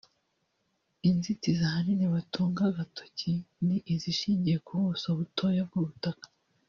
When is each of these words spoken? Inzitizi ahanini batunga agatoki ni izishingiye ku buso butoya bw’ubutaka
Inzitizi 1.09 1.61
ahanini 1.69 2.05
batunga 2.15 2.61
agatoki 2.69 3.31
ni 3.65 3.77
izishingiye 3.93 4.57
ku 4.65 4.73
buso 4.83 5.07
butoya 5.19 5.61
bw’ubutaka 5.67 6.25